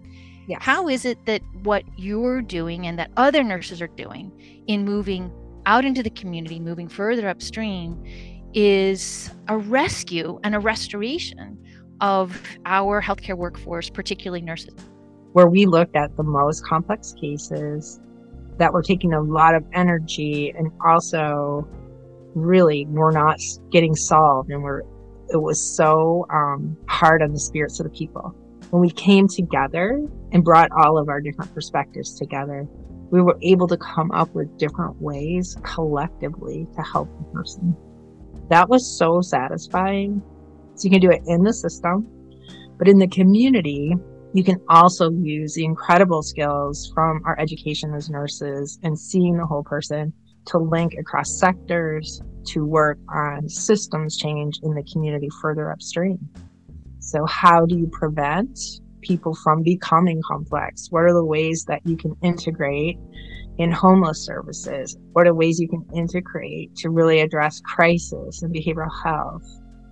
[0.49, 0.63] Yes.
[0.63, 4.33] How is it that what you're doing and that other nurses are doing
[4.67, 5.33] in moving
[5.67, 8.03] out into the community, moving further upstream,
[8.55, 11.59] is a rescue and a restoration
[12.01, 14.75] of our healthcare workforce, particularly nurses?
[15.33, 18.01] Where we looked at the most complex cases
[18.59, 21.69] that were taking a lot of energy and also
[22.37, 24.85] really were not getting solved and were
[25.29, 28.33] it was so um, hard on the spirits of the people.
[28.71, 32.67] When we came together and brought all of our different perspectives together
[33.11, 37.77] we were able to come up with different ways collectively to help the person.
[38.51, 40.21] That was so satisfying.
[40.75, 42.09] So you can do it in the system
[42.79, 43.95] but in the community
[44.35, 49.47] you can also use the incredible skills from our education as nurses and seeing the
[49.47, 50.13] whole person
[50.47, 56.19] to link across sectors, to work on systems change in the community further upstream.
[57.01, 58.59] So, how do you prevent
[59.03, 60.89] people from becoming complex?
[60.91, 62.99] What are the ways that you can integrate
[63.59, 64.97] in homeless services?
[65.13, 69.45] What are ways you can integrate to really address crisis and behavioral health?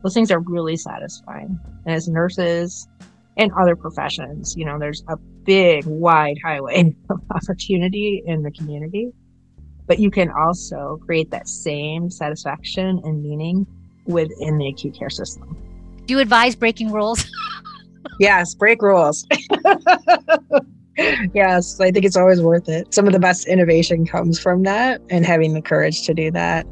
[0.03, 1.59] Those things are really satisfying.
[1.87, 2.89] And as nurses
[3.37, 9.13] and other professions, you know, there's a big, wide highway of opportunity in the community.
[9.87, 13.67] But you can also create that same satisfaction and meaning
[14.07, 15.57] within the acute care system.
[16.07, 17.25] Do you advise breaking rules?
[18.21, 19.27] yes, break rules.
[21.35, 22.93] yes, I think it's always worth it.
[22.95, 26.67] Some of the best innovation comes from that and having the courage to do that.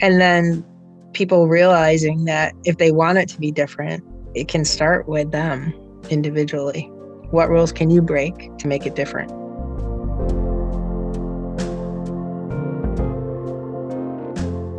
[0.00, 0.64] And then
[1.12, 5.74] people realizing that if they want it to be different, it can start with them
[6.10, 6.82] individually.
[7.30, 9.30] What rules can you break to make it different?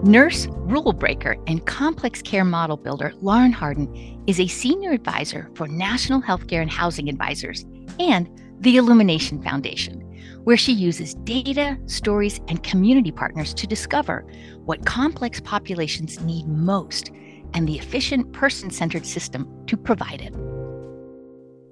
[0.04, 5.68] Nurse, rule breaker, and complex care model builder Lauran Hardin is a senior advisor for
[5.68, 7.66] National Healthcare and Housing Advisors
[8.00, 8.28] and
[8.62, 10.00] the Illumination Foundation,
[10.44, 14.26] where she uses data, stories, and community partners to discover
[14.66, 17.12] what complex populations need most
[17.54, 20.34] and the efficient person centered system to provide it.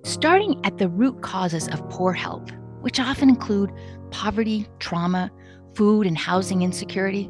[0.08, 2.52] Starting at the root causes of poor health,
[2.82, 3.72] which often include
[4.12, 5.32] poverty, trauma,
[5.74, 7.28] food and housing insecurity,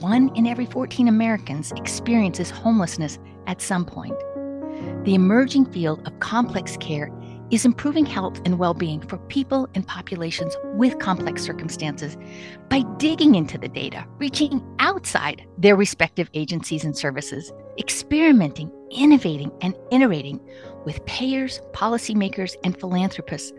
[0.00, 4.16] one in every 14 Americans experiences homelessness at some point.
[5.04, 7.10] The emerging field of complex care
[7.50, 12.16] is improving health and well being for people and populations with complex circumstances
[12.68, 19.74] by digging into the data, reaching outside their respective agencies and services, experimenting, innovating, and
[19.90, 20.40] iterating
[20.84, 23.52] with payers, policymakers, and philanthropists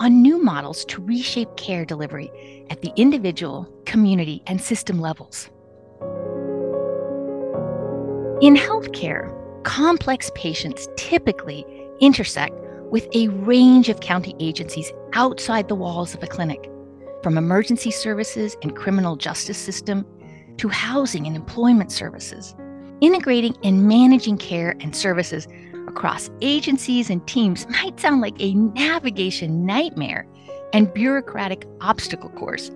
[0.00, 2.30] on new models to reshape care delivery
[2.70, 5.50] at the individual, community, and system levels.
[8.42, 9.32] In healthcare,
[9.64, 11.64] complex patients typically
[12.00, 12.54] intersect
[12.90, 16.70] with a range of county agencies outside the walls of a clinic,
[17.22, 20.06] from emergency services and criminal justice system
[20.58, 22.54] to housing and employment services.
[23.00, 25.48] Integrating and managing care and services
[25.88, 30.26] across agencies and teams might sound like a navigation nightmare
[30.72, 32.70] and bureaucratic obstacle course.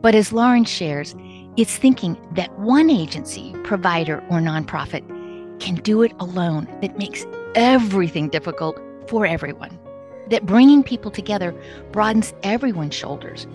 [0.00, 1.14] But as Lauran shares,
[1.60, 5.06] it's thinking that one agency, provider, or nonprofit
[5.60, 9.78] can do it alone that makes everything difficult for everyone.
[10.30, 11.54] That bringing people together
[11.92, 13.46] broadens everyone's shoulders.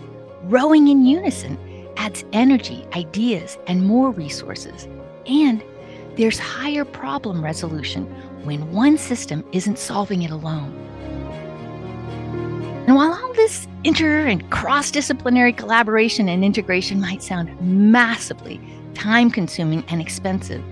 [0.44, 1.58] Rowing in unison
[1.98, 4.88] adds energy, ideas, and more resources.
[5.26, 5.64] And
[6.16, 8.04] there's higher problem resolution
[8.46, 10.78] when one system isn't solving it alone.
[12.88, 18.62] And while all this inter and cross disciplinary collaboration and integration might sound massively
[18.94, 20.64] time consuming and expensive,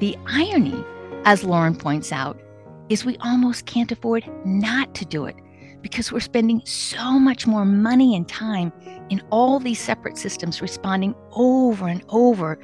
[0.00, 0.84] the irony,
[1.24, 2.40] as Lauran points out,
[2.88, 5.36] is we almost can't afford not to do it
[5.82, 8.72] because we're spending so much more money and time
[9.08, 12.58] in all these separate systems responding over and over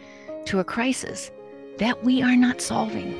[0.46, 1.30] to a crisis
[1.78, 3.14] that we are not solving.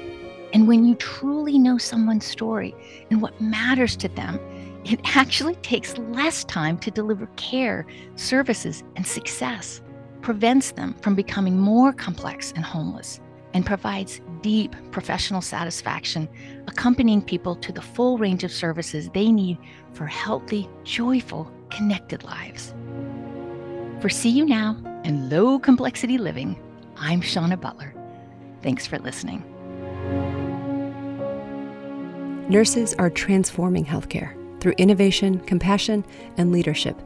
[0.53, 2.75] And when you truly know someone's story
[3.11, 4.41] and what matters to them,
[4.85, 9.83] it actually takes less time to deliver care, services, and success,
[10.23, 13.21] prevents them from becoming more complex and homeless,
[13.55, 16.29] and provides deep professional satisfaction,
[16.69, 19.59] accompanying people to the full range of services they need
[19.93, 22.75] for healthy, joyful, connected lives.
[24.01, 26.57] For See You Now and Low Complexity Living,
[26.97, 27.95] I'm Shawna Butler.
[28.63, 29.43] Thanks for listening.
[32.49, 36.05] Nurses are transforming healthcare through innovation, compassion,
[36.37, 37.01] and leadership.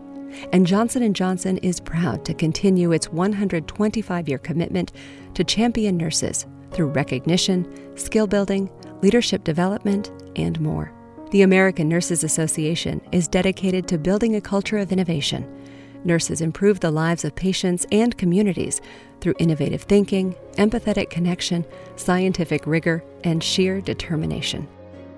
[0.52, 4.92] And Johnson & Johnson is proud to continue its 125-year commitment
[5.34, 8.70] to champion nurses through recognition, skill building,
[9.02, 10.90] leadership development, and more.
[11.32, 15.46] The American Nurses Association is dedicated to building a culture of innovation.
[16.04, 18.80] Nurses improve the lives of patients and communities
[19.20, 21.64] through innovative thinking, empathetic connection,
[21.96, 24.66] scientific rigor, and sheer determination.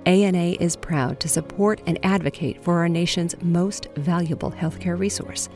[0.06, 5.48] ANA is proud to support and advocate for our nation's most valuable healthcare resource,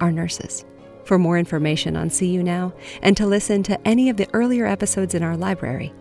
[0.00, 0.64] our nurses.
[1.04, 4.66] For more information on See You Now and to listen to any of the earlier
[4.66, 5.92] episodes in our library,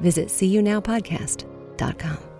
[0.00, 2.35] visit seeyounowpodcast.com.